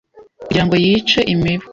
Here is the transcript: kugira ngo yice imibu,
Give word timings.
kugira 0.45 0.63
ngo 0.65 0.75
yice 0.83 1.19
imibu, 1.33 1.67